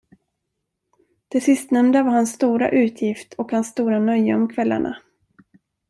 Det 1.27 1.41
sistnämnda 1.41 2.03
var 2.03 2.11
hans 2.11 2.31
stora 2.33 2.69
utgift 2.69 3.33
och 3.33 3.51
hans 3.51 3.67
stora 3.67 3.99
nöje 3.99 4.35
om 4.35 4.47
kvällarna. 4.47 4.97